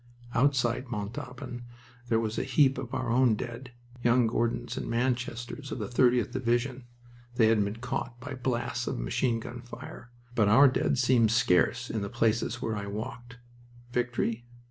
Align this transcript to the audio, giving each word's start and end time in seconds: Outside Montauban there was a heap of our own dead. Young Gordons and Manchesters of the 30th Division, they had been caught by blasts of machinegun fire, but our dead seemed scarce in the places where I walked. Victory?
Outside 0.33 0.87
Montauban 0.89 1.61
there 2.09 2.19
was 2.19 2.39
a 2.39 2.43
heap 2.43 2.79
of 2.79 2.91
our 2.91 3.11
own 3.11 3.35
dead. 3.35 3.69
Young 4.03 4.25
Gordons 4.25 4.75
and 4.75 4.89
Manchesters 4.89 5.71
of 5.71 5.77
the 5.77 5.87
30th 5.87 6.31
Division, 6.31 6.85
they 7.35 7.49
had 7.49 7.63
been 7.63 7.75
caught 7.75 8.19
by 8.19 8.33
blasts 8.33 8.87
of 8.87 8.97
machinegun 8.97 9.61
fire, 9.63 10.09
but 10.33 10.47
our 10.49 10.67
dead 10.67 10.97
seemed 10.97 11.29
scarce 11.29 11.91
in 11.91 12.01
the 12.01 12.09
places 12.09 12.59
where 12.63 12.75
I 12.75 12.87
walked. 12.87 13.37
Victory? 13.91 14.43